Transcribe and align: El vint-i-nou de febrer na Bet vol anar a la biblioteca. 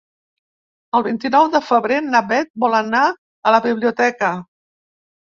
El 0.99 1.03
vint-i-nou 1.07 1.49
de 1.55 1.61
febrer 1.65 1.99
na 2.05 2.21
Bet 2.31 2.49
vol 2.63 2.79
anar 2.79 3.03
a 3.51 3.55
la 3.57 3.61
biblioteca. 3.67 4.31